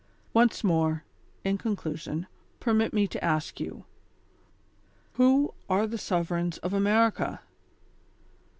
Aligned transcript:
Once 0.33 0.63
more, 0.63 1.03
in 1.43 1.59
conclusion, 1.59 2.25
permit 2.59 2.91
me 2.91 3.05
to 3.07 3.23
ask 3.23 3.59
you: 3.59 3.85
"Who 5.13 5.53
are 5.69 5.85
the 5.85 5.99
sovereigns 5.99 6.57
of 6.63 6.73
America 6.73 7.41